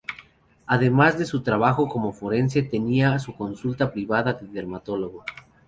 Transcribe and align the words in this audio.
Además 0.65 1.19
de 1.19 1.27
su 1.27 1.43
trabajo 1.43 1.87
como 1.87 2.11
forense, 2.11 2.63
tenía 2.63 3.19
su 3.19 3.35
consulta 3.35 3.93
privada 3.93 4.33
de 4.33 4.47
dermatólogo. 4.47 5.23